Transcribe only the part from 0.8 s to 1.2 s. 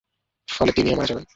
মারা